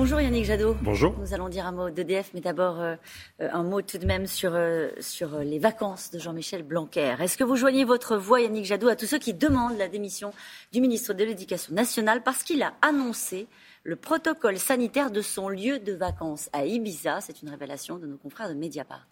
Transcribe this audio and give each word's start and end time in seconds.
Bonjour 0.00 0.18
Yannick 0.18 0.46
Jadot. 0.46 0.74
Bonjour. 0.80 1.14
Nous 1.18 1.34
allons 1.34 1.50
dire 1.50 1.66
un 1.66 1.72
mot 1.72 1.90
d'EDF, 1.90 2.30
mais 2.32 2.40
d'abord 2.40 2.80
euh, 2.80 2.96
un 3.38 3.62
mot 3.62 3.82
tout 3.82 3.98
de 3.98 4.06
même 4.06 4.26
sur, 4.26 4.52
euh, 4.54 4.88
sur 4.98 5.40
les 5.40 5.58
vacances 5.58 6.10
de 6.10 6.18
Jean-Michel 6.18 6.62
Blanquer. 6.62 7.16
Est-ce 7.20 7.36
que 7.36 7.44
vous 7.44 7.56
joignez 7.56 7.84
votre 7.84 8.16
voix, 8.16 8.40
Yannick 8.40 8.64
Jadot, 8.64 8.88
à 8.88 8.96
tous 8.96 9.04
ceux 9.04 9.18
qui 9.18 9.34
demandent 9.34 9.76
la 9.76 9.88
démission 9.88 10.32
du 10.72 10.80
ministre 10.80 11.12
de 11.12 11.22
l'Éducation 11.22 11.74
nationale 11.74 12.22
parce 12.22 12.42
qu'il 12.44 12.62
a 12.62 12.72
annoncé 12.80 13.46
le 13.84 13.94
protocole 13.94 14.56
sanitaire 14.56 15.10
de 15.10 15.20
son 15.20 15.50
lieu 15.50 15.78
de 15.78 15.92
vacances 15.92 16.48
à 16.54 16.64
Ibiza? 16.64 17.20
C'est 17.20 17.42
une 17.42 17.50
révélation 17.50 17.98
de 17.98 18.06
nos 18.06 18.16
confrères 18.16 18.48
de 18.48 18.54
Mediapart. 18.54 19.06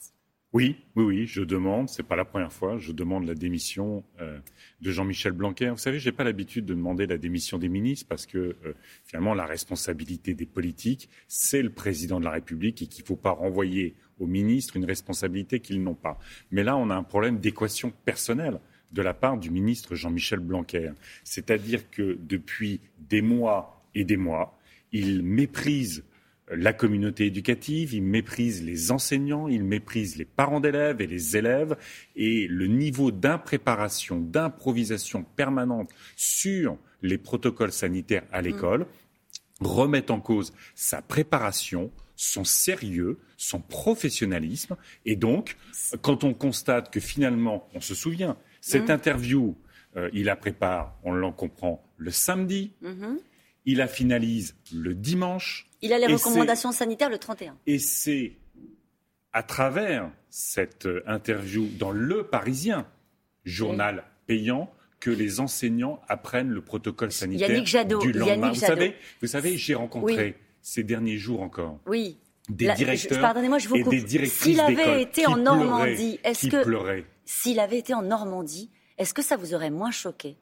Oui, 0.55 0.77
oui, 0.97 1.05
oui, 1.05 1.27
je 1.27 1.43
demande, 1.43 1.91
c'est 1.91 2.03
pas 2.03 2.17
la 2.17 2.25
première 2.25 2.55
fois, 2.55 2.79
je 2.79 2.93
demande 2.93 3.27
la 3.27 3.35
démission 3.35 4.03
euh, 4.19 4.39
de 4.81 4.91
Jean-Michel 4.91 5.33
Blanquer. 5.33 5.69
Vous 5.69 5.77
savez, 5.77 5.99
j'ai 5.99 6.11
pas 6.11 6.25
l'habitude 6.25 6.65
de 6.65 6.73
demander 6.73 7.07
la 7.07 7.19
démission 7.19 7.59
des 7.59 7.69
ministres 7.69 8.07
parce 8.09 8.25
que 8.25 8.57
euh, 8.65 8.75
finalement 9.05 9.35
la 9.35 9.45
responsabilité 9.45 10.33
des 10.33 10.47
politiques, 10.47 11.11
c'est 11.27 11.61
le 11.61 11.69
président 11.69 12.19
de 12.19 12.25
la 12.25 12.31
République 12.31 12.81
et 12.81 12.87
qu'il 12.87 13.05
faut 13.05 13.15
pas 13.15 13.33
renvoyer 13.33 13.95
aux 14.19 14.27
ministres 14.27 14.79
une 14.79 14.87
responsabilité 14.87 15.61
qu'ils 15.61 15.83
n'ont 15.83 15.95
pas. 15.95 16.19
Mais 16.51 16.65
là, 16.65 16.79
on 16.79 16.89
a 16.89 16.95
un 16.95 17.03
problème 17.03 17.41
d'équation 17.41 17.93
personnelle 18.07 18.59
de 18.91 19.03
la 19.03 19.13
part 19.13 19.37
du 19.37 19.51
ministre 19.51 19.97
Jean-Michel 19.97 20.41
Blanquer. 20.41 20.93
C'est-à-dire 21.25 21.91
que 21.91 22.17
depuis 22.23 22.81
des 22.99 23.21
mois 23.21 23.85
et 23.95 24.05
des 24.05 24.17
mois, 24.17 24.59
il 24.93 25.23
méprise 25.23 26.05
la 26.51 26.73
communauté 26.73 27.27
éducative, 27.27 27.95
il 27.95 28.03
méprise 28.03 28.65
les 28.65 28.91
enseignants, 28.91 29.49
il 29.49 29.65
méprise 29.65 30.17
les 30.17 30.25
parents 30.25 30.61
d'élèves 30.61 31.01
et 31.01 31.07
les 31.07 31.37
élèves, 31.37 31.77
et 32.17 32.47
le 32.47 32.67
niveau 32.67 33.11
d'impréparation, 33.11 34.21
d'improvisation 34.21 35.25
permanente 35.25 35.91
sur 36.17 36.79
les 37.03 37.19
protocoles 37.19 37.73
sanitaires 37.73 38.25
à 38.33 38.43
l'école 38.43 38.87
remet 39.61 40.11
en 40.11 40.21
cause 40.21 40.53
sa 40.75 41.03
préparation, 41.03 41.91
son 42.17 42.45
sérieux, 42.45 43.19
son 43.37 43.61
professionnalisme, 43.61 44.77
et 45.05 45.17
donc, 45.17 45.57
quand 46.03 46.25
on 46.25 46.35
constate 46.35 46.93
que 46.93 47.01
finalement, 47.01 47.69
on 47.75 47.81
se 47.81 47.95
souvient, 47.95 48.37
cette 48.61 48.89
mmh. 48.89 48.93
interview, 48.93 49.57
euh, 49.97 50.11
il 50.13 50.25
la 50.25 50.37
prépare, 50.37 50.97
on 51.05 51.13
l'en 51.13 51.33
comprend, 51.33 51.85
le 51.97 52.11
samedi, 52.11 52.73
mmh. 52.83 53.17
Il 53.69 53.77
la 53.77 53.87
finalise 53.87 54.57
le 54.75 54.95
dimanche, 54.95 55.69
il 55.83 55.93
a 55.93 55.99
les 55.99 56.07
recommandations 56.07 56.73
sanitaires 56.73 57.11
le 57.11 57.19
31. 57.19 57.55
Et 57.67 57.79
c'est 57.79 58.33
à 59.35 59.43
travers 59.43 60.11
cette 60.31 60.87
euh, 60.87 61.03
interview 61.07 61.69
dans 61.79 61.91
Le 61.91 62.25
Parisien, 62.25 62.87
journal 63.45 64.05
payant, 64.27 64.73
que 65.01 65.11
les 65.11 65.39
enseignants 65.41 66.01
apprennent 66.09 66.49
le 66.49 66.63
protocole 66.63 67.13
sanitaire 67.13 67.49
du 68.01 68.13
lendemain. 68.13 68.49
vous, 68.49 68.55
savez, 68.55 68.97
vous 69.21 69.29
savez, 69.29 69.59
j'ai 69.59 69.75
rencontré 69.75 70.37
ces 70.63 70.83
derniers 70.83 71.19
jours 71.19 71.43
encore 71.43 71.79
oui. 71.87 72.17
des 72.49 72.73
directeurs 72.73 73.21
pardonnez-moi, 73.21 73.59
je 73.59 73.69
vous 73.69 73.77
et 73.77 73.85
des 73.85 74.03
directrices 74.03 74.43
S'il 74.45 74.61
avait 74.61 75.03
été 75.03 75.27
en 75.27 75.37
Normandie, 75.37 76.19
est-ce 76.25 76.49
que 76.49 77.05
s'il 77.27 77.61
avait 77.61 77.79
été 77.79 77.93
en 77.93 78.03
Normandie, 78.03 78.71
est-ce 78.97 79.13
que 79.13 79.23
ça 79.23 79.37
vous 79.37 79.53
aurait 79.53 79.71
moins 79.71 79.91
choqué? 79.91 80.39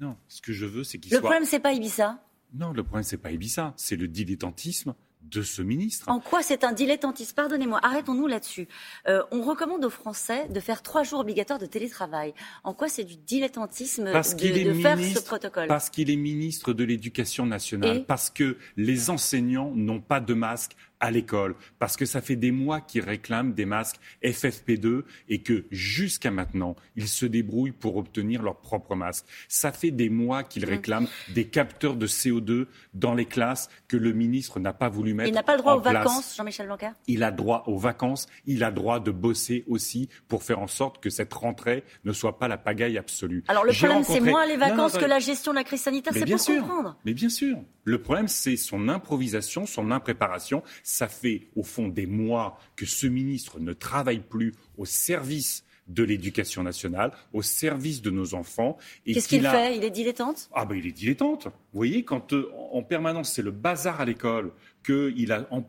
Non, 0.00 0.16
ce 0.28 0.40
que 0.40 0.52
je 0.52 0.64
veux, 0.64 0.84
c'est 0.84 0.98
qu'il 0.98 1.10
soit. 1.10 1.18
Le 1.18 1.22
problème, 1.22 1.44
c'est 1.44 1.58
pas 1.58 1.72
Ibiza. 1.72 2.20
Non, 2.54 2.72
le 2.72 2.82
problème, 2.82 3.04
c'est 3.04 3.16
pas 3.16 3.30
Ibiza, 3.30 3.74
c'est 3.76 3.96
le 3.96 4.08
dilettantisme 4.08 4.94
de 5.30 5.42
ce 5.42 5.62
ministre. 5.62 6.08
En 6.08 6.20
quoi 6.20 6.42
c'est 6.42 6.64
un 6.64 6.72
dilettantisme? 6.72 7.34
Pardonnez-moi, 7.34 7.80
arrêtons-nous 7.82 8.26
là-dessus. 8.26 8.68
Euh, 9.08 9.22
on 9.30 9.42
recommande 9.42 9.84
aux 9.84 9.90
Français 9.90 10.48
de 10.48 10.60
faire 10.60 10.82
trois 10.82 11.02
jours 11.02 11.20
obligatoires 11.20 11.58
de 11.58 11.66
télétravail. 11.66 12.32
En 12.64 12.74
quoi 12.74 12.88
c'est 12.88 13.04
du 13.04 13.16
dilettantisme 13.16 14.04
de, 14.04 14.12
faire 14.12 14.98
ce 14.98 15.20
protocole? 15.20 15.66
Parce 15.66 15.90
qu'il 15.90 16.10
est 16.10 16.16
ministre 16.16 16.72
de 16.72 16.84
l'Éducation 16.84 17.46
nationale, 17.46 18.04
parce 18.06 18.30
que 18.30 18.56
les 18.76 19.10
enseignants 19.10 19.72
n'ont 19.74 20.00
pas 20.00 20.20
de 20.20 20.34
masque 20.34 20.76
à 21.00 21.10
l'école, 21.10 21.54
parce 21.78 21.96
que 21.96 22.06
ça 22.06 22.20
fait 22.20 22.36
des 22.36 22.50
mois 22.50 22.80
qu'ils 22.80 23.02
réclament 23.02 23.52
des 23.52 23.66
masques 23.66 23.96
FFP2 24.22 25.02
et 25.28 25.42
que 25.42 25.64
jusqu'à 25.70 26.30
maintenant, 26.30 26.76
ils 26.96 27.08
se 27.08 27.26
débrouillent 27.26 27.72
pour 27.72 27.96
obtenir 27.96 28.42
leur 28.42 28.56
propre 28.56 28.94
masque. 28.94 29.26
Ça 29.48 29.72
fait 29.72 29.90
des 29.90 30.08
mois 30.08 30.42
qu'ils 30.42 30.66
mmh. 30.66 30.70
réclament 30.70 31.08
des 31.34 31.46
capteurs 31.46 31.96
de 31.96 32.06
CO2 32.06 32.66
dans 32.94 33.14
les 33.14 33.26
classes 33.26 33.68
que 33.88 33.96
le 33.96 34.12
ministre 34.12 34.60
n'a 34.60 34.72
pas 34.72 34.88
voulu 34.88 35.14
mettre. 35.14 35.28
Il 35.28 35.34
n'a 35.34 35.42
pas 35.42 35.56
le 35.56 35.62
droit 35.62 35.74
aux 35.74 35.80
vacances, 35.80 36.34
Jean-Michel 36.36 36.66
Blanquer? 36.66 36.90
Il 37.06 37.22
a 37.22 37.30
droit 37.30 37.64
aux 37.66 37.78
vacances, 37.78 38.26
il 38.46 38.64
a 38.64 38.70
droit 38.70 39.00
de 39.00 39.10
bosser 39.10 39.64
aussi 39.68 40.08
pour 40.28 40.42
faire 40.42 40.60
en 40.60 40.66
sorte 40.66 41.02
que 41.02 41.10
cette 41.10 41.32
rentrée 41.32 41.84
ne 42.04 42.12
soit 42.12 42.38
pas 42.38 42.48
la 42.48 42.58
pagaille 42.58 42.98
absolue. 42.98 43.44
Alors 43.48 43.64
le 43.64 43.72
problème, 43.72 44.04
c'est 44.04 44.20
moins 44.20 44.46
les 44.46 44.56
vacances 44.56 44.96
que 44.96 45.04
la 45.04 45.18
gestion 45.18 45.52
de 45.52 45.56
la 45.56 45.64
crise 45.64 45.82
sanitaire, 45.82 46.12
c'est 46.14 46.26
pour 46.26 46.40
sûr. 46.40 46.60
comprendre. 46.60 46.96
Mais 47.04 47.14
bien 47.14 47.28
sûr. 47.28 47.58
Le 47.84 48.02
problème, 48.02 48.26
c'est 48.26 48.56
son 48.56 48.88
improvisation, 48.88 49.64
son 49.64 49.92
impréparation. 49.92 50.64
Ça 50.88 51.08
fait, 51.08 51.48
au 51.56 51.64
fond, 51.64 51.88
des 51.88 52.06
mois 52.06 52.60
que 52.76 52.86
ce 52.86 53.08
ministre 53.08 53.58
ne 53.58 53.72
travaille 53.72 54.20
plus 54.20 54.54
au 54.78 54.84
service 54.84 55.64
de 55.88 56.04
l'éducation 56.04 56.62
nationale, 56.62 57.10
au 57.32 57.42
service 57.42 58.02
de 58.02 58.10
nos 58.10 58.34
enfants. 58.34 58.78
Qu'est-ce 59.04 59.26
qu'il 59.26 59.42
fait? 59.42 59.76
Il 59.76 59.82
est 59.82 59.90
dilettante? 59.90 60.48
Ah 60.54 60.64
ben 60.64 60.76
il 60.76 60.86
est 60.86 60.92
dilettante. 60.92 61.46
Vous 61.46 61.52
voyez, 61.72 62.04
quand 62.04 62.32
euh, 62.34 62.52
en 62.70 62.84
permanence 62.84 63.32
c'est 63.32 63.42
le 63.42 63.50
bazar 63.50 64.00
à 64.00 64.04
l'école, 64.04 64.52
qu'il 64.84 65.32
a 65.32 65.48
en, 65.50 65.64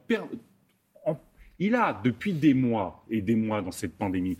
il 1.57 1.73
a 1.73 1.99
depuis 2.03 2.33
des 2.33 2.53
mois 2.53 3.03
et 3.09 3.23
des 3.23 3.35
mois 3.35 3.63
dans 3.63 3.71
cette 3.71 3.97
pandémie 3.97 4.37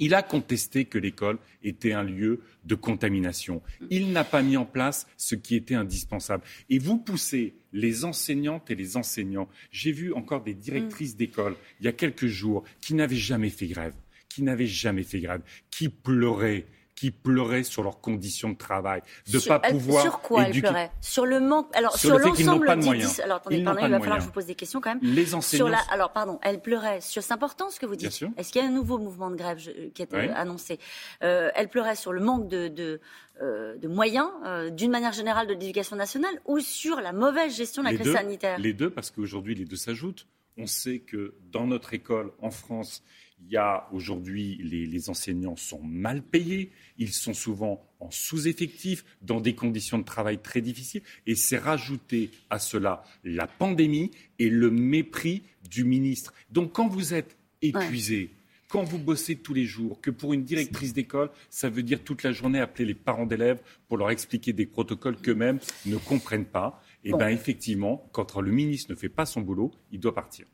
il 0.00 0.14
a 0.14 0.22
contesté 0.22 0.86
que 0.86 0.98
l'école 0.98 1.38
était 1.62 1.92
un 1.92 2.02
lieu 2.02 2.40
de 2.64 2.74
contamination. 2.74 3.62
Il 3.90 4.12
n'a 4.12 4.24
pas 4.24 4.42
mis 4.42 4.56
en 4.56 4.64
place 4.64 5.06
ce 5.16 5.34
qui 5.34 5.54
était 5.54 5.74
indispensable. 5.74 6.42
Et 6.68 6.78
vous 6.78 6.98
poussez 6.98 7.54
les 7.72 8.04
enseignantes 8.04 8.70
et 8.70 8.74
les 8.74 8.96
enseignants. 8.96 9.48
J'ai 9.70 9.92
vu 9.92 10.12
encore 10.12 10.42
des 10.42 10.54
directrices 10.54 11.16
d'école 11.16 11.54
il 11.80 11.86
y 11.86 11.88
a 11.88 11.92
quelques 11.92 12.26
jours 12.26 12.64
qui 12.80 12.94
n'avaient 12.94 13.14
jamais 13.14 13.50
fait 13.50 13.68
grève, 13.68 13.94
qui 14.28 14.42
n'avaient 14.42 14.66
jamais 14.66 15.02
fait 15.02 15.20
grève, 15.20 15.42
qui 15.70 15.88
pleuraient 15.88 16.64
qui 17.00 17.10
pleuraient 17.10 17.62
sur 17.62 17.82
leurs 17.82 18.02
conditions 18.02 18.50
de 18.50 18.58
travail, 18.58 19.00
de 19.26 19.38
ne 19.38 19.42
pas 19.42 19.58
pouvoir. 19.58 20.02
Sur 20.02 20.20
quoi 20.20 20.42
elles 20.42 20.60
pleuraient 20.60 20.90
Sur 21.00 21.24
le 21.24 21.40
manque. 21.40 21.74
Alors 21.74 21.96
sur, 21.96 22.18
l'ensemble 22.18 22.66
des. 22.78 23.20
Alors 23.22 23.38
attendez, 23.38 23.64
pardon, 23.64 23.80
il 23.86 23.90
va 23.90 24.00
falloir 24.00 24.18
que 24.18 24.22
je 24.22 24.26
vous 24.26 24.34
pose 24.34 24.44
des 24.44 24.54
questions 24.54 24.82
quand 24.82 24.90
même. 24.90 24.98
Les 25.02 25.34
enseignants. 25.34 25.64
Sur 25.64 25.70
la... 25.70 25.78
Alors 25.90 26.12
pardon, 26.12 26.38
elles 26.42 26.60
pleuraient 26.60 27.00
sur. 27.00 27.22
C'est 27.22 27.32
important 27.32 27.70
ce 27.70 27.80
que 27.80 27.86
vous 27.86 27.96
dites. 27.96 28.22
Est-ce 28.36 28.52
qu'il 28.52 28.60
y 28.60 28.64
a 28.64 28.68
un 28.68 28.70
nouveau 28.70 28.98
mouvement 28.98 29.30
de 29.30 29.36
grève 29.36 29.56
qui 29.94 30.02
a 30.02 30.04
été 30.04 30.18
annoncé? 30.18 30.78
Euh, 31.22 31.50
Elles 31.54 31.70
pleuraient 31.70 31.96
sur 31.96 32.12
le 32.12 32.20
manque 32.20 32.48
de, 32.48 32.68
de, 32.68 33.00
euh, 33.40 33.78
de 33.78 33.88
moyens, 33.88 34.28
euh, 34.44 34.68
d'une 34.68 34.90
manière 34.90 35.14
générale, 35.14 35.46
de 35.46 35.54
l'éducation 35.54 35.96
nationale, 35.96 36.38
ou 36.44 36.58
sur 36.60 37.00
la 37.00 37.14
mauvaise 37.14 37.56
gestion 37.56 37.82
de 37.82 37.88
la 37.88 37.94
crise 37.94 38.12
sanitaire? 38.12 38.58
Les 38.58 38.74
deux, 38.74 38.90
parce 38.90 39.10
qu'aujourd'hui 39.10 39.54
les 39.54 39.64
deux 39.64 39.76
s'ajoutent. 39.76 40.26
On 40.58 40.66
sait 40.66 40.98
que 40.98 41.34
dans 41.50 41.66
notre 41.66 41.94
école 41.94 42.32
en 42.42 42.50
France, 42.50 43.02
il 43.42 43.52
y 43.52 43.56
a 43.56 43.88
aujourd'hui, 43.92 44.58
les, 44.62 45.10
enseignants 45.10 45.56
sont 45.56 45.82
mal 45.82 46.22
payés, 46.22 46.70
ils 46.98 47.12
sont 47.12 47.34
souvent 47.34 47.84
en 48.00 48.10
sous-effectif, 48.10 49.04
dans 49.22 49.40
des 49.40 49.54
conditions 49.54 49.98
de 49.98 50.04
travail 50.04 50.38
très 50.38 50.60
difficiles, 50.60 51.02
et 51.26 51.34
c'est 51.34 51.58
rajouté 51.58 52.30
à 52.48 52.58
cela 52.58 53.04
la 53.24 53.46
pandémie 53.46 54.10
et 54.38 54.48
le 54.48 54.70
mépris 54.70 55.42
du 55.68 55.84
ministre. 55.84 56.32
Donc 56.50 56.72
quand 56.72 56.88
vous 56.88 57.12
êtes 57.12 57.36
épuisé, 57.60 58.30
quand 58.68 58.84
vous 58.84 58.98
bossez 58.98 59.36
tous 59.36 59.52
les 59.52 59.66
jours, 59.66 60.00
que 60.00 60.10
pour 60.10 60.32
une 60.32 60.44
directrice 60.44 60.92
d'école, 60.92 61.30
ça 61.50 61.68
veut 61.68 61.82
dire 61.82 62.02
toute 62.02 62.22
la 62.22 62.32
journée 62.32 62.60
appeler 62.60 62.86
les 62.86 62.94
parents 62.94 63.26
d'élèves 63.26 63.60
pour 63.88 63.98
leur 63.98 64.10
expliquer 64.10 64.52
des 64.52 64.66
protocoles 64.66 65.16
qu'eux-mêmes 65.16 65.58
ne 65.86 65.96
comprennent 65.96 66.46
pas, 66.46 66.82
et 67.04 67.10
eh 67.10 67.16
bien 67.16 67.28
effectivement, 67.28 68.08
quand 68.12 68.36
le 68.40 68.52
ministre 68.52 68.92
ne 68.92 68.96
fait 68.96 69.08
pas 69.08 69.26
son 69.26 69.40
boulot, 69.40 69.72
il 69.90 70.00
doit 70.00 70.14
partir. 70.14 70.46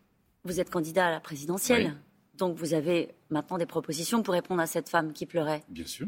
Vous 0.45 0.61
êtes 0.61 0.71
candidat 0.71 1.07
à 1.07 1.11
la 1.11 1.21
présidentielle. 1.21 1.97
Donc 2.39 2.57
vous 2.57 2.75
avez 2.75 3.11
maintenant 3.31 3.59
des 3.59 3.67
propositions 3.67 4.23
pour 4.23 4.35
répondre 4.35 4.61
à 4.61 4.67
cette 4.67 4.89
femme 4.89 5.13
qui 5.13 5.27
pleurait? 5.27 5.63
Bien 5.69 5.87
sûr, 5.87 6.07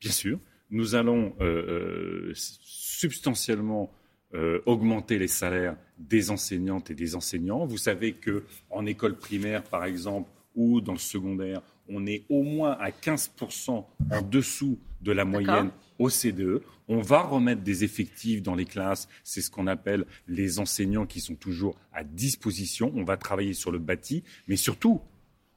bien 0.00 0.12
sûr. 0.12 0.38
Nous 0.70 0.94
allons 0.94 1.34
euh, 1.40 2.30
euh, 2.30 2.32
substantiellement 2.34 3.92
euh, 4.34 4.60
augmenter 4.66 5.18
les 5.18 5.28
salaires 5.28 5.76
des 5.98 6.30
enseignantes 6.30 6.90
et 6.90 6.94
des 6.94 7.14
enseignants. 7.14 7.66
Vous 7.66 7.78
savez 7.78 8.14
que 8.14 8.44
en 8.70 8.86
école 8.86 9.16
primaire, 9.16 9.62
par 9.62 9.84
exemple, 9.84 10.28
ou 10.56 10.80
dans 10.80 10.92
le 10.92 10.98
secondaire, 10.98 11.62
on 11.88 12.06
est 12.06 12.24
au 12.28 12.42
moins 12.42 12.72
à 12.72 12.90
15% 12.90 13.84
en 14.10 14.22
dessous 14.22 14.78
de 15.02 15.12
la 15.12 15.24
moyenne 15.24 15.70
au 15.98 16.08
CDE. 16.08 16.62
On 16.88 17.00
va 17.00 17.22
remettre 17.22 17.62
des 17.62 17.84
effectifs 17.84 18.42
dans 18.42 18.54
les 18.54 18.64
classes. 18.64 19.08
C'est 19.22 19.40
ce 19.40 19.50
qu'on 19.50 19.66
appelle 19.66 20.04
les 20.26 20.58
enseignants 20.58 21.06
qui 21.06 21.20
sont 21.20 21.34
toujours 21.34 21.76
à 21.92 22.04
disposition. 22.04 22.92
On 22.96 23.04
va 23.04 23.16
travailler 23.16 23.54
sur 23.54 23.70
le 23.70 23.78
bâti, 23.78 24.24
mais 24.48 24.56
surtout, 24.56 25.00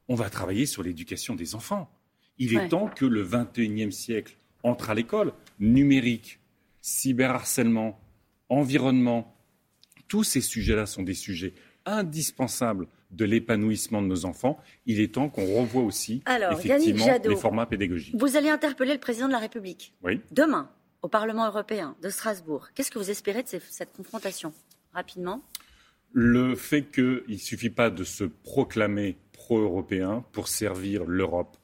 on 0.08 0.14
va 0.14 0.30
travailler 0.30 0.66
sur 0.66 0.82
l'éducation 0.82 1.34
des 1.34 1.54
enfants. 1.54 1.90
Il 2.38 2.56
est 2.56 2.68
temps 2.68 2.88
que 2.88 3.04
le 3.04 3.26
21e 3.26 3.90
siècle 3.90 4.36
entre 4.62 4.90
à 4.90 4.94
l'école. 4.94 5.32
Numérique, 5.60 6.40
cyberharcèlement, 6.80 8.00
environnement, 8.48 9.34
tous 10.06 10.24
ces 10.24 10.40
sujets-là 10.40 10.86
sont 10.86 11.02
des 11.02 11.14
sujets 11.14 11.54
indispensables 11.84 12.86
de 13.10 13.24
l'épanouissement 13.24 14.02
de 14.02 14.06
nos 14.06 14.24
enfants. 14.24 14.58
Il 14.86 15.00
est 15.00 15.14
temps 15.14 15.28
qu'on 15.28 15.46
revoie 15.60 15.82
aussi 15.82 16.22
effectivement 16.52 17.06
les 17.24 17.36
formats 17.36 17.66
pédagogiques. 17.66 18.14
Vous 18.16 18.36
allez 18.36 18.50
interpeller 18.50 18.92
le 18.92 19.00
président 19.00 19.26
de 19.26 19.32
la 19.32 19.38
République 19.38 19.94
oui. 20.02 20.20
demain 20.30 20.70
au 21.02 21.08
Parlement 21.08 21.46
européen 21.46 21.96
de 22.02 22.08
Strasbourg. 22.10 22.68
Qu'est-ce 22.74 22.90
que 22.90 22.98
vous 22.98 23.10
espérez 23.10 23.42
de 23.42 23.48
cette 23.70 23.92
confrontation? 23.92 24.52
Rapidement. 24.92 25.42
Le 26.12 26.54
fait 26.54 26.82
qu'il 26.90 27.22
ne 27.28 27.36
suffit 27.36 27.70
pas 27.70 27.90
de 27.90 28.04
se 28.04 28.24
proclamer 28.24 29.16
pro-européen 29.38 30.24
pour 30.32 30.48
servir 30.48 31.04
l'Europe. 31.06 31.56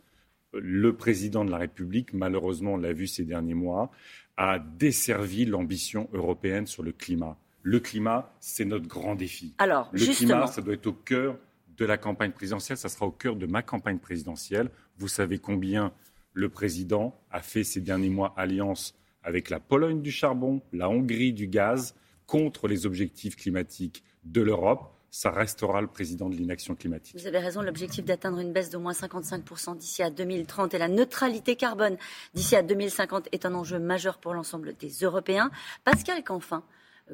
Le 0.52 0.96
président 0.96 1.44
de 1.44 1.50
la 1.50 1.58
République, 1.58 2.14
malheureusement, 2.14 2.74
on 2.74 2.76
l'a 2.76 2.92
vu 2.92 3.08
ces 3.08 3.24
derniers 3.24 3.54
mois, 3.54 3.90
a 4.36 4.58
desservi 4.58 5.44
l'ambition 5.44 6.08
européenne 6.12 6.66
sur 6.66 6.84
le 6.84 6.92
climat. 6.92 7.36
Le 7.62 7.80
climat, 7.80 8.32
c'est 8.40 8.64
notre 8.64 8.86
grand 8.86 9.16
défi. 9.16 9.54
Alors, 9.58 9.90
le 9.92 10.14
climat, 10.14 10.46
ça 10.46 10.62
doit 10.62 10.74
être 10.74 10.86
au 10.86 10.92
cœur 10.92 11.36
de 11.76 11.84
la 11.84 11.98
campagne 11.98 12.30
présidentielle, 12.30 12.78
ça 12.78 12.88
sera 12.88 13.06
au 13.06 13.10
cœur 13.10 13.34
de 13.34 13.46
ma 13.46 13.62
campagne 13.62 13.98
présidentielle. 13.98 14.70
Vous 14.96 15.08
savez 15.08 15.38
combien 15.38 15.92
le 16.32 16.48
président 16.48 17.20
a 17.30 17.40
fait 17.40 17.64
ces 17.64 17.80
derniers 17.80 18.10
mois 18.10 18.32
alliance 18.36 18.96
avec 19.24 19.50
la 19.50 19.58
Pologne 19.58 20.02
du 20.02 20.12
charbon, 20.12 20.62
la 20.72 20.88
Hongrie 20.88 21.32
du 21.32 21.48
gaz, 21.48 21.96
contre 22.26 22.68
les 22.68 22.86
objectifs 22.86 23.34
climatiques 23.34 24.04
de 24.24 24.40
l'Europe. 24.40 24.93
Ça 25.14 25.30
restera 25.30 25.80
le 25.80 25.86
président 25.86 26.28
de 26.28 26.34
l'inaction 26.34 26.74
climatique. 26.74 27.14
Vous 27.16 27.28
avez 27.28 27.38
raison, 27.38 27.62
l'objectif 27.62 28.04
d'atteindre 28.04 28.40
une 28.40 28.52
baisse 28.52 28.70
d'au 28.70 28.80
moins 28.80 28.90
55% 28.90 29.78
d'ici 29.78 30.02
à 30.02 30.10
2030 30.10 30.74
et 30.74 30.78
la 30.78 30.88
neutralité 30.88 31.54
carbone 31.54 31.96
d'ici 32.34 32.56
à 32.56 32.62
2050 32.62 33.28
est 33.30 33.46
un 33.46 33.54
enjeu 33.54 33.78
majeur 33.78 34.18
pour 34.18 34.34
l'ensemble 34.34 34.74
des 34.74 34.88
Européens. 34.88 35.52
Pascal 35.84 36.24
Canfin, 36.24 36.64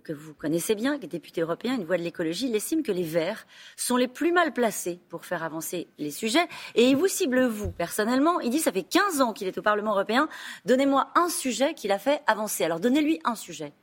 que 0.03 0.15
vous 0.15 0.33
connaissez 0.33 0.75
bien, 0.75 0.99
qui 0.99 1.05
est 1.05 1.09
député 1.11 1.43
européen, 1.43 1.77
une 1.77 1.85
voix 1.85 1.99
de 1.99 2.03
l'écologie, 2.03 2.49
il 2.49 2.57
estime 2.57 2.83
que 2.83 2.91
les 2.91 3.03
Verts 3.03 3.47
sont 3.77 3.99
les 3.99 4.09
plus 4.09 4.33
mal 4.33 4.55
placés 4.55 4.99
pour 5.11 5.27
faire 5.27 5.43
avancer 5.43 5.87
les 5.99 6.11
sujets. 6.11 6.49
Et 6.77 6.89
il 6.89 6.97
vous 6.97 7.07
cible, 7.07 7.45
vous, 7.49 7.71
personnellement. 7.71 8.41
Il 8.41 8.49
dit, 8.49 8.61
ça 8.61 8.73
fait 8.73 8.83
15 8.83 9.21
ans 9.21 9.35
qu'il 9.35 9.47
est 9.47 9.59
au 9.59 9.63
Parlement 9.63 9.93
européen. 9.93 10.31
Donnez-moi 10.65 11.11
un 11.17 11.29
sujet 11.29 11.75
qu'il 11.75 11.93
a 11.93 11.99
fait 11.99 12.23
avancer. 12.27 12.65
Alors 12.65 12.81
donnez-lui 12.81 13.21
un 13.25 13.35
sujet. 13.35 13.75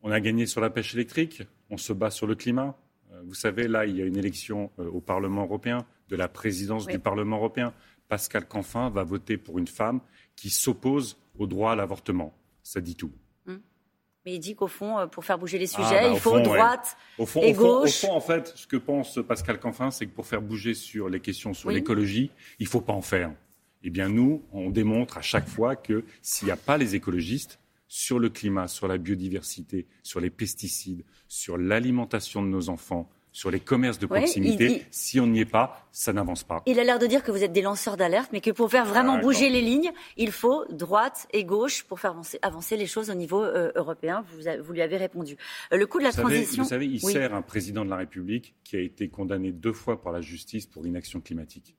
On 0.00 0.10
a 0.10 0.20
gagné 0.20 0.46
sur 0.46 0.62
la 0.62 0.70
pêche 0.70 0.94
électrique. 0.94 1.42
On 1.68 1.76
se 1.76 1.92
bat 1.92 2.10
sur 2.10 2.26
le 2.26 2.34
climat. 2.34 2.78
Euh, 3.22 3.26
vous 3.26 3.34
savez, 3.34 3.68
là, 3.68 3.86
il 3.86 3.96
y 3.96 4.02
a 4.02 4.04
une 4.04 4.16
élection 4.16 4.70
euh, 4.78 4.88
au 4.90 5.00
Parlement 5.00 5.42
européen, 5.42 5.86
de 6.08 6.16
la 6.16 6.28
présidence 6.28 6.86
du 6.86 6.98
Parlement 6.98 7.36
européen. 7.36 7.72
Pascal 8.08 8.46
Canfin 8.46 8.90
va 8.90 9.04
voter 9.04 9.36
pour 9.36 9.58
une 9.58 9.66
femme 9.66 10.00
qui 10.36 10.50
s'oppose 10.50 11.16
au 11.38 11.46
droit 11.46 11.72
à 11.72 11.76
l'avortement. 11.76 12.34
Ça 12.62 12.80
dit 12.80 12.94
tout. 12.94 13.12
Mais 14.24 14.34
il 14.34 14.38
dit 14.38 14.54
qu'au 14.54 14.68
fond, 14.68 14.98
euh, 14.98 15.06
pour 15.06 15.24
faire 15.24 15.36
bouger 15.36 15.58
les 15.58 15.74
ah, 15.74 15.82
sujets, 15.82 16.02
bah, 16.02 16.10
il 16.12 16.20
faut 16.20 16.38
droite 16.38 16.96
et 17.18 17.52
gauche. 17.52 18.04
Au 18.04 18.06
fond, 18.06 18.12
en 18.12 18.20
fait, 18.20 18.52
ce 18.54 18.68
que 18.68 18.76
pense 18.76 19.18
Pascal 19.26 19.58
Canfin, 19.58 19.90
c'est 19.90 20.06
que 20.06 20.12
pour 20.12 20.26
faire 20.26 20.40
bouger 20.40 20.74
sur 20.74 21.08
les 21.08 21.18
questions 21.18 21.54
sur 21.54 21.70
l'écologie, 21.70 22.30
il 22.60 22.64
ne 22.64 22.68
faut 22.68 22.80
pas 22.80 22.92
en 22.92 23.02
faire. 23.02 23.32
Eh 23.82 23.90
bien, 23.90 24.08
nous, 24.08 24.44
on 24.52 24.70
démontre 24.70 25.18
à 25.18 25.22
chaque 25.22 25.48
fois 25.48 25.74
que 25.74 26.04
s'il 26.20 26.46
n'y 26.46 26.52
a 26.52 26.56
pas 26.56 26.78
les 26.78 26.94
écologistes, 26.94 27.58
sur 27.92 28.18
le 28.18 28.30
climat, 28.30 28.68
sur 28.68 28.88
la 28.88 28.96
biodiversité, 28.96 29.86
sur 30.02 30.18
les 30.18 30.30
pesticides, 30.30 31.04
sur 31.28 31.58
l'alimentation 31.58 32.42
de 32.42 32.48
nos 32.48 32.70
enfants, 32.70 33.10
sur 33.32 33.50
les 33.50 33.60
commerces 33.60 33.98
de 33.98 34.06
proximité. 34.06 34.86
Si 34.90 35.20
on 35.20 35.26
n'y 35.26 35.40
est 35.40 35.44
pas, 35.44 35.86
ça 35.92 36.14
n'avance 36.14 36.42
pas. 36.42 36.62
Il 36.64 36.80
a 36.80 36.84
l'air 36.84 36.98
de 36.98 37.06
dire 37.06 37.22
que 37.22 37.30
vous 37.30 37.44
êtes 37.44 37.52
des 37.52 37.60
lanceurs 37.60 37.98
d'alerte, 37.98 38.30
mais 38.32 38.40
que 38.40 38.50
pour 38.50 38.70
faire 38.70 38.86
vraiment 38.86 39.16
ah, 39.18 39.20
bouger 39.20 39.50
les 39.50 39.60
lignes, 39.60 39.92
il 40.16 40.32
faut 40.32 40.64
droite 40.70 41.28
et 41.34 41.44
gauche 41.44 41.82
pour 41.82 42.00
faire 42.00 42.16
avancer, 42.40 42.76
les 42.78 42.86
choses 42.86 43.10
au 43.10 43.14
niveau 43.14 43.44
euh, 43.44 43.70
européen. 43.74 44.24
Vous, 44.62 44.72
lui 44.72 44.80
avez 44.80 44.96
répondu. 44.96 45.36
Euh, 45.70 45.76
le 45.76 45.86
coût 45.86 45.98
de 45.98 46.04
la 46.04 46.12
transition. 46.12 46.62
vous 46.62 46.68
savez, 46.70 46.86
il 46.86 46.98
sert 46.98 47.34
un 47.34 47.42
président 47.42 47.84
de 47.84 47.90
la 47.90 47.96
République 47.96 48.54
qui 48.64 48.76
a 48.76 48.80
été 48.80 49.10
condamné 49.10 49.52
deux 49.52 49.74
fois 49.74 50.00
par 50.00 50.12
la 50.14 50.22
justice 50.22 50.64
pour 50.64 50.86
inaction 50.86 51.20
climatique. 51.20 51.76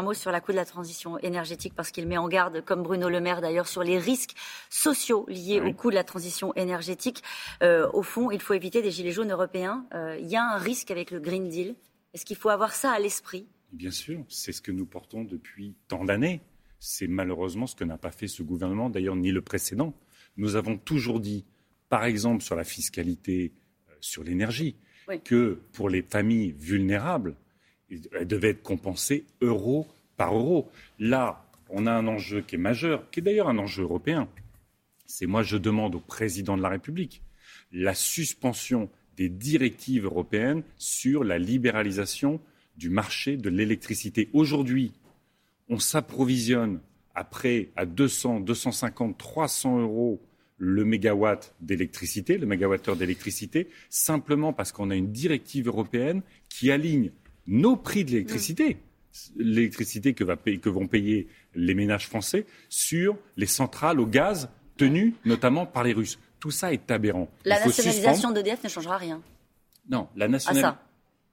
Un 0.00 0.02
mot 0.02 0.14
sur 0.14 0.32
la 0.32 0.40
coût 0.40 0.52
de 0.52 0.56
la 0.56 0.64
transition 0.64 1.18
énergétique, 1.18 1.74
parce 1.76 1.90
qu'il 1.90 2.06
met 2.08 2.16
en 2.16 2.26
garde, 2.26 2.64
comme 2.64 2.82
Bruno 2.82 3.10
Le 3.10 3.20
Maire 3.20 3.42
d'ailleurs, 3.42 3.68
sur 3.68 3.82
les 3.82 3.98
risques 3.98 4.34
sociaux 4.70 5.26
liés 5.28 5.60
au 5.60 5.74
coût 5.74 5.90
de 5.90 5.94
la 5.94 6.04
transition 6.04 6.54
énergétique. 6.54 7.22
Euh, 7.62 7.86
au 7.92 8.02
fond, 8.02 8.30
il 8.30 8.40
faut 8.40 8.54
éviter 8.54 8.80
des 8.80 8.90
gilets 8.90 9.12
jaunes 9.12 9.30
européens. 9.30 9.84
Euh, 9.92 10.16
il 10.18 10.26
y 10.26 10.36
a 10.36 10.42
un 10.42 10.56
risque 10.56 10.90
avec 10.90 11.10
le 11.10 11.20
Green 11.20 11.50
Deal. 11.50 11.74
Est-ce 12.14 12.24
qu'il 12.24 12.38
faut 12.38 12.48
avoir 12.48 12.72
ça 12.72 12.92
à 12.92 12.98
l'esprit? 12.98 13.46
Bien 13.72 13.90
sûr, 13.90 14.24
c'est 14.30 14.52
ce 14.52 14.62
que 14.62 14.72
nous 14.72 14.86
portons 14.86 15.22
depuis 15.22 15.74
tant 15.86 16.06
d'années. 16.06 16.40
C'est 16.78 17.06
malheureusement 17.06 17.66
ce 17.66 17.76
que 17.76 17.84
n'a 17.84 17.98
pas 17.98 18.10
fait 18.10 18.26
ce 18.26 18.42
gouvernement, 18.42 18.88
d'ailleurs 18.88 19.16
ni 19.16 19.32
le 19.32 19.42
précédent. 19.42 19.92
Nous 20.38 20.56
avons 20.56 20.78
toujours 20.78 21.20
dit, 21.20 21.44
par 21.90 22.04
exemple 22.04 22.42
sur 22.42 22.56
la 22.56 22.64
fiscalité 22.64 23.52
euh, 23.90 23.94
sur 24.00 24.24
l'énergie, 24.24 24.76
que 25.24 25.60
pour 25.72 25.90
les 25.90 26.00
familles 26.00 26.52
vulnérables, 26.52 27.36
elle 27.90 28.26
devait 28.26 28.50
être 28.50 28.62
compensée 28.62 29.24
euro 29.40 29.86
par 30.16 30.34
euro. 30.34 30.70
Là, 30.98 31.44
on 31.68 31.86
a 31.86 31.92
un 31.92 32.06
enjeu 32.06 32.42
qui 32.42 32.56
est 32.56 32.58
majeur, 32.58 33.08
qui 33.10 33.20
est 33.20 33.22
d'ailleurs 33.22 33.48
un 33.48 33.58
enjeu 33.58 33.82
européen. 33.82 34.28
C'est 35.06 35.26
moi, 35.26 35.42
je 35.42 35.56
demande 35.56 35.94
au 35.94 36.00
président 36.00 36.56
de 36.56 36.62
la 36.62 36.68
République 36.68 37.22
la 37.72 37.94
suspension 37.94 38.90
des 39.16 39.28
directives 39.28 40.04
européennes 40.04 40.62
sur 40.76 41.24
la 41.24 41.38
libéralisation 41.38 42.40
du 42.76 42.90
marché 42.90 43.36
de 43.36 43.50
l'électricité. 43.50 44.28
Aujourd'hui, 44.32 44.92
on 45.68 45.78
s'approvisionne 45.78 46.80
après 47.14 47.68
à 47.76 47.86
200, 47.86 48.40
250, 48.40 49.18
300 49.18 49.80
euros 49.80 50.20
le 50.56 50.84
mégawatt 50.84 51.54
d'électricité, 51.60 52.36
le 52.36 52.46
mégawattheure 52.46 52.96
d'électricité, 52.96 53.68
simplement 53.88 54.52
parce 54.52 54.72
qu'on 54.72 54.90
a 54.90 54.96
une 54.96 55.10
directive 55.10 55.68
européenne 55.68 56.22
qui 56.48 56.70
aligne 56.70 57.10
nos 57.50 57.76
prix 57.76 58.04
de 58.04 58.12
l'électricité, 58.12 58.78
l'électricité 59.36 60.14
que, 60.14 60.68
vont 60.68 60.86
payer 60.86 61.28
les 61.54 61.74
ménages 61.74 62.06
français, 62.06 62.46
sur 62.70 63.18
les 63.36 63.46
centrales 63.46 64.00
au 64.00 64.06
gaz 64.06 64.48
tenues 64.76 65.14
notamment 65.26 65.66
par 65.66 65.84
les 65.84 65.92
Russes. 65.92 66.18
Tout 66.38 66.52
ça 66.52 66.72
est 66.72 66.90
aberrant. 66.90 67.28
La 67.44 67.62
nationalisation 67.62 68.30
d'EDF 68.30 68.64
ne 68.64 68.68
changera 68.68 68.96
rien. 68.96 69.20
Non, 69.90 70.08
la 70.16 70.28
nationalisation. 70.28 70.78
Ah, 70.80 70.86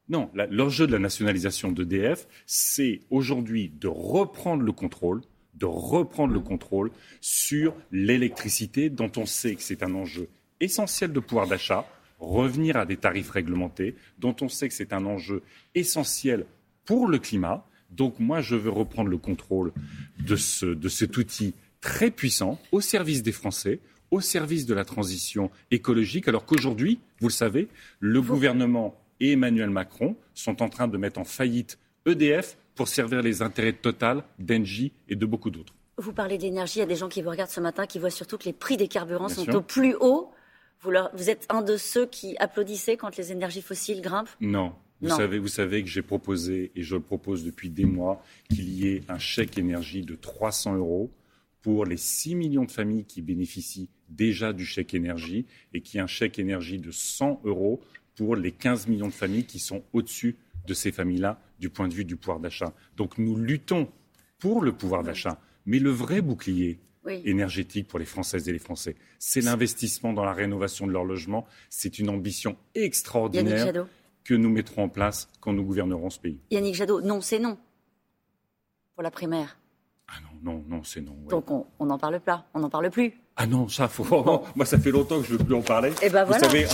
non, 0.09 0.29
l'enjeu 0.49 0.87
de 0.87 0.93
la 0.93 0.99
nationalisation 0.99 1.71
d'EDF, 1.71 2.27
c'est 2.45 3.01
aujourd'hui 3.09 3.69
de 3.69 3.87
reprendre 3.87 4.63
le 4.63 4.71
contrôle, 4.71 5.21
de 5.53 5.65
reprendre 5.65 6.33
le 6.33 6.39
contrôle 6.39 6.91
sur 7.21 7.75
l'électricité, 7.91 8.89
dont 8.89 9.11
on 9.17 9.25
sait 9.25 9.55
que 9.55 9.61
c'est 9.61 9.83
un 9.83 9.93
enjeu 9.93 10.29
essentiel 10.59 11.13
de 11.13 11.19
pouvoir 11.19 11.47
d'achat, 11.47 11.85
revenir 12.19 12.77
à 12.77 12.85
des 12.85 12.97
tarifs 12.97 13.29
réglementés, 13.29 13.95
dont 14.19 14.35
on 14.41 14.49
sait 14.49 14.67
que 14.67 14.73
c'est 14.73 14.93
un 14.93 15.05
enjeu 15.05 15.43
essentiel 15.75 16.45
pour 16.85 17.07
le 17.07 17.19
climat. 17.19 17.65
Donc 17.91 18.19
moi, 18.19 18.41
je 18.41 18.55
veux 18.55 18.69
reprendre 18.69 19.09
le 19.09 19.17
contrôle 19.17 19.71
de, 20.19 20.35
cet 20.35 21.17
outil 21.17 21.53
très 21.81 22.11
puissant 22.11 22.59
au 22.71 22.81
service 22.81 23.23
des 23.23 23.31
Français, 23.31 23.79
au 24.11 24.21
service 24.21 24.65
de 24.65 24.73
la 24.73 24.85
transition 24.85 25.51
écologique, 25.71 26.27
alors 26.27 26.45
qu'aujourd'hui, 26.45 26.99
vous 27.19 27.27
le 27.27 27.33
savez, 27.33 27.67
le 27.99 28.21
gouvernement 28.21 28.95
et 29.19 29.33
Emmanuel 29.33 29.69
Macron 29.69 30.15
sont 30.33 30.61
en 30.61 30.69
train 30.69 30.87
de 30.87 30.97
mettre 30.97 31.19
en 31.19 31.23
faillite 31.23 31.77
EDF 32.05 32.57
pour 32.75 32.87
servir 32.87 33.21
les 33.21 33.41
intérêts 33.41 33.71
de 33.71 33.77
Total, 33.77 34.23
d'Engie 34.39 34.91
et 35.09 35.15
de 35.15 35.25
beaucoup 35.25 35.49
d'autres. 35.49 35.73
Vous 35.97 36.13
parlez 36.13 36.37
d'énergie, 36.37 36.77
il 36.77 36.81
y 36.81 36.83
a 36.83 36.87
des 36.87 36.95
gens 36.95 37.09
qui 37.09 37.23
vous 37.23 37.31
regardent 37.31 37.49
ce 37.49 37.59
matin 37.59 37.87
qui 37.87 37.97
voient 37.97 38.11
surtout 38.11 38.37
que 38.37 38.45
les 38.45 38.53
prix 38.53 38.77
des 38.77 38.87
carburants 38.87 39.29
sont 39.29 39.49
au 39.55 39.61
plus 39.61 39.95
haut 39.99 40.31
vous, 40.81 41.29
êtes 41.29 41.45
un 41.49 41.61
de 41.61 41.77
ceux 41.77 42.05
qui 42.05 42.37
applaudissaient 42.37 42.97
quand 42.97 43.15
les 43.17 43.31
énergies 43.31 43.61
fossiles 43.61 44.01
grimpent? 44.01 44.29
Non. 44.39 44.73
Vous, 45.01 45.09
Savez, 45.09 45.37
vous 45.37 45.47
savez 45.47 45.83
que 45.83 45.89
j'ai 45.89 46.01
proposé, 46.01 46.71
et 46.75 46.81
je 46.81 46.95
le 46.95 47.01
propose 47.01 47.43
depuis 47.43 47.69
des 47.69 47.85
mois, 47.85 48.23
qu'il 48.49 48.69
y 48.69 48.87
ait 48.87 49.03
un 49.09 49.19
chèque 49.19 49.57
énergie 49.57 50.01
de 50.01 50.15
300 50.15 50.75
euros 50.75 51.11
pour 51.61 51.85
les 51.85 51.97
6 51.97 52.35
millions 52.35 52.65
de 52.65 52.71
familles 52.71 53.05
qui 53.05 53.21
bénéficient 53.21 53.89
déjà 54.09 54.53
du 54.53 54.65
chèque 54.65 54.93
énergie 54.93 55.45
et 55.73 55.81
qu'il 55.81 55.97
y 55.97 55.99
ait 55.99 56.03
un 56.03 56.07
chèque 56.07 56.39
énergie 56.39 56.79
de 56.79 56.91
100 56.91 57.41
euros 57.43 57.81
pour 58.15 58.35
les 58.35 58.51
15 58.51 58.87
millions 58.87 59.07
de 59.07 59.13
familles 59.13 59.45
qui 59.45 59.59
sont 59.59 59.83
au-dessus 59.93 60.37
de 60.65 60.73
ces 60.73 60.91
familles-là 60.91 61.39
du 61.59 61.69
point 61.69 61.87
de 61.87 61.93
vue 61.93 62.05
du 62.05 62.15
pouvoir 62.15 62.39
d'achat. 62.39 62.73
Donc 62.95 63.17
nous 63.17 63.35
luttons 63.35 63.89
pour 64.39 64.61
le 64.61 64.71
pouvoir 64.71 65.03
d'achat. 65.03 65.39
Mais 65.65 65.79
le 65.79 65.89
vrai 65.89 66.21
bouclier, 66.21 66.79
énergétique 67.09 67.87
pour 67.87 67.99
les 67.99 68.05
Françaises 68.05 68.47
et 68.47 68.51
les 68.51 68.59
Français. 68.59 68.95
C'est 69.19 69.41
l'investissement 69.41 70.13
dans 70.13 70.23
la 70.23 70.33
rénovation 70.33 70.87
de 70.87 70.91
leur 70.91 71.03
logement. 71.03 71.45
C'est 71.69 71.99
une 71.99 72.09
ambition 72.09 72.57
extraordinaire 72.75 73.85
que 74.23 74.33
nous 74.33 74.49
mettrons 74.49 74.83
en 74.83 74.89
place 74.89 75.29
quand 75.39 75.53
nous 75.53 75.63
gouvernerons 75.63 76.09
ce 76.09 76.19
pays. 76.19 76.39
Yannick 76.51 76.75
Jadot, 76.75 77.01
non, 77.01 77.21
c'est 77.21 77.39
non 77.39 77.57
pour 78.93 79.03
la 79.03 79.11
primaire. 79.11 79.57
Ah 80.07 80.13
non, 80.23 80.51
non, 80.51 80.63
non, 80.67 80.83
c'est 80.83 81.01
non. 81.01 81.15
Donc 81.29 81.45
on 81.51 81.85
n'en 81.85 81.97
parle 81.97 82.19
pas, 82.19 82.47
on 82.53 82.59
n'en 82.59 82.69
parle 82.69 82.89
plus. 82.89 83.13
Ah 83.35 83.45
non, 83.45 83.69
ça, 83.69 83.87
faut 83.87 84.41
Moi, 84.55 84.65
ça 84.65 84.79
fait 84.79 84.89
longtemps 84.89 85.21
que 85.21 85.27
je 85.27 85.33
ne 85.33 85.37
veux 85.37 85.45
plus 85.45 85.53
en 85.53 85.61
parler. 85.61 85.89
Et 86.01 86.07
eh 86.07 86.09
ben 86.09 86.25
Vous 86.25 86.33
savez, 86.33 86.65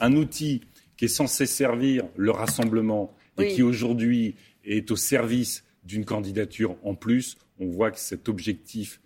un, 0.00 0.12
outil 0.12 0.60
qui 0.96 1.06
est 1.06 1.08
censé 1.08 1.46
servir 1.46 2.04
le 2.16 2.30
rassemblement 2.30 3.14
et 3.38 3.48
qui 3.48 3.62
aujourd'hui 3.62 4.36
est 4.64 4.90
au 4.90 4.96
service 4.96 5.64
d'une 5.84 6.04
candidature 6.04 6.76
en 6.84 6.94
plus, 6.94 7.38
on 7.58 7.66
voit 7.66 7.90
que 7.90 7.98
cet 7.98 8.28
objectif 8.28 9.00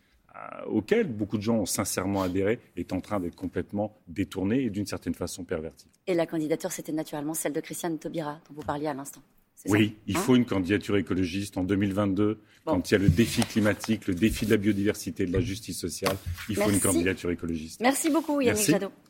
auquel 0.66 1.06
beaucoup 1.06 1.36
de 1.36 1.42
gens 1.42 1.58
ont 1.58 1.66
sincèrement 1.66 2.22
adhéré 2.22 2.60
est 2.76 2.92
en 2.92 3.00
train 3.00 3.20
d'être 3.20 3.36
complètement 3.36 3.96
détourné 4.08 4.62
et 4.62 4.70
d'une 4.70 4.86
certaine 4.86 5.14
façon 5.14 5.44
perverti. 5.44 5.86
Et 6.06 6.14
la 6.14 6.26
candidature, 6.26 6.72
c'était 6.72 6.92
naturellement 6.92 7.34
celle 7.34 7.52
de 7.52 7.60
Christiane 7.60 7.98
Taubira, 7.98 8.40
dont 8.48 8.54
vous 8.54 8.66
parliez 8.66 8.86
à 8.86 8.94
l'instant. 8.94 9.22
Oui, 9.68 9.96
il 10.06 10.16
hein 10.16 10.20
faut 10.20 10.36
une 10.36 10.44
candidature 10.44 10.96
écologiste 10.96 11.56
en 11.56 11.64
2022, 11.64 12.38
quand 12.64 12.90
il 12.90 12.94
y 12.94 12.96
a 12.96 12.98
le 12.98 13.08
défi 13.08 13.42
climatique, 13.42 14.06
le 14.06 14.14
défi 14.14 14.44
de 14.44 14.50
la 14.50 14.56
biodiversité, 14.56 15.24
de 15.24 15.32
la 15.32 15.40
justice 15.40 15.78
sociale. 15.78 16.16
Il 16.48 16.56
faut 16.56 16.70
une 16.70 16.80
candidature 16.80 17.30
écologiste. 17.30 17.80
Merci 17.80 18.10
beaucoup, 18.10 18.40
Yannick 18.40 18.66
Jadot. 18.66 18.92